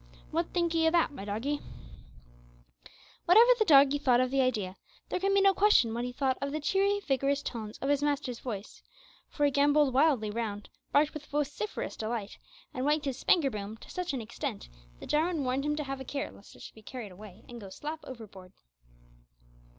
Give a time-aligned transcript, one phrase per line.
[0.31, 1.59] What think 'ee o' that, my doggie?"
[3.25, 4.75] Whatever the doggie thought of the idea,
[5.09, 8.01] there can be no question what he thought of the cheery vigorous tones of his
[8.01, 8.81] master's voice,
[9.29, 12.39] for he gambolled wildly round, barked with vociferous delight,
[12.73, 14.69] and wagged his "spanker boom" to such an extent
[14.99, 17.59] that Jarwin warned him to have a care lest it should be carried away, an'
[17.59, 18.53] go slap overboard.